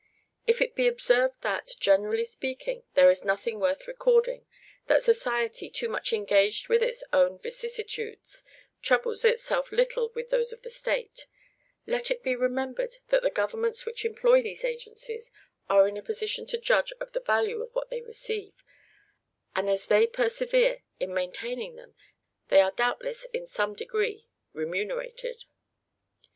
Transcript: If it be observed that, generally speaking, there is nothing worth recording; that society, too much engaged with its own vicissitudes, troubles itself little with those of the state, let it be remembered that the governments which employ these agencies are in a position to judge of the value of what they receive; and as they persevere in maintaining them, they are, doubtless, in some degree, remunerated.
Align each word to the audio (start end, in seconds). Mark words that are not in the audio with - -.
If 0.47 0.61
it 0.61 0.73
be 0.73 0.87
observed 0.87 1.39
that, 1.43 1.73
generally 1.79 2.23
speaking, 2.23 2.81
there 2.95 3.11
is 3.11 3.23
nothing 3.23 3.59
worth 3.59 3.87
recording; 3.87 4.47
that 4.87 5.03
society, 5.03 5.69
too 5.69 5.87
much 5.89 6.11
engaged 6.11 6.69
with 6.69 6.81
its 6.81 7.03
own 7.13 7.37
vicissitudes, 7.37 8.43
troubles 8.81 9.23
itself 9.23 9.71
little 9.71 10.11
with 10.15 10.31
those 10.31 10.51
of 10.51 10.63
the 10.63 10.71
state, 10.71 11.27
let 11.85 12.09
it 12.09 12.23
be 12.23 12.35
remembered 12.35 12.95
that 13.09 13.21
the 13.21 13.29
governments 13.29 13.85
which 13.85 14.03
employ 14.03 14.41
these 14.41 14.63
agencies 14.65 15.29
are 15.69 15.87
in 15.87 15.97
a 15.97 16.01
position 16.01 16.47
to 16.47 16.57
judge 16.57 16.91
of 16.99 17.11
the 17.11 17.19
value 17.19 17.61
of 17.61 17.69
what 17.75 17.91
they 17.91 18.01
receive; 18.01 18.53
and 19.55 19.69
as 19.69 19.85
they 19.85 20.07
persevere 20.07 20.81
in 20.99 21.13
maintaining 21.13 21.75
them, 21.75 21.93
they 22.47 22.59
are, 22.59 22.71
doubtless, 22.71 23.25
in 23.33 23.45
some 23.45 23.75
degree, 23.75 24.27
remunerated. 24.51 25.45